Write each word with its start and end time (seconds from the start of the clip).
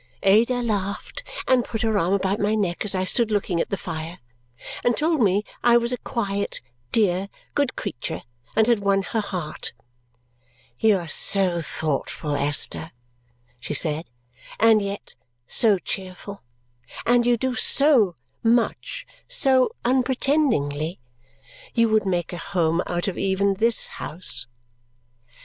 Ada 0.23 0.63
laughed 0.63 1.21
and 1.47 1.63
put 1.63 1.83
her 1.83 1.95
arm 1.95 2.13
about 2.15 2.39
my 2.39 2.55
neck 2.55 2.83
as 2.83 2.95
I 2.95 3.03
stood 3.03 3.29
looking 3.29 3.61
at 3.61 3.69
the 3.69 3.77
fire, 3.77 4.17
and 4.83 4.97
told 4.97 5.21
me 5.21 5.43
I 5.63 5.77
was 5.77 5.91
a 5.91 5.97
quiet, 5.99 6.59
dear, 6.91 7.29
good 7.53 7.75
creature 7.75 8.23
and 8.55 8.65
had 8.65 8.79
won 8.79 9.03
her 9.03 9.19
heart. 9.21 9.73
"You 10.79 10.97
are 10.97 11.07
so 11.07 11.61
thoughtful, 11.61 12.35
Esther," 12.35 12.93
she 13.59 13.75
said, 13.75 14.05
"and 14.59 14.81
yet 14.81 15.13
so 15.45 15.77
cheerful! 15.77 16.41
And 17.05 17.27
you 17.27 17.37
do 17.37 17.53
so 17.53 18.15
much, 18.41 19.05
so 19.27 19.69
unpretendingly! 19.85 20.99
You 21.75 21.89
would 21.89 22.07
make 22.07 22.33
a 22.33 22.37
home 22.37 22.81
out 22.87 23.07
of 23.07 23.19
even 23.19 23.53
this 23.53 23.85
house." 24.01 24.47